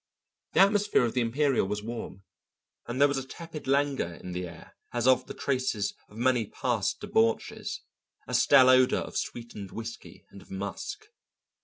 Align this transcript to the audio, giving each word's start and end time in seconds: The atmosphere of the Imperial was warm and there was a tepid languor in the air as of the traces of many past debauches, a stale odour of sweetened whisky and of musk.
The 0.53 0.61
atmosphere 0.61 1.05
of 1.05 1.13
the 1.13 1.21
Imperial 1.21 1.67
was 1.67 1.83
warm 1.83 2.23
and 2.87 2.99
there 2.99 3.07
was 3.07 3.19
a 3.19 3.23
tepid 3.23 3.67
languor 3.67 4.15
in 4.15 4.31
the 4.31 4.47
air 4.47 4.75
as 4.91 5.07
of 5.07 5.27
the 5.27 5.35
traces 5.35 5.93
of 6.09 6.17
many 6.17 6.47
past 6.47 7.01
debauches, 7.01 7.81
a 8.27 8.33
stale 8.33 8.69
odour 8.69 9.01
of 9.01 9.15
sweetened 9.15 9.69
whisky 9.71 10.25
and 10.31 10.41
of 10.41 10.49
musk. 10.49 11.05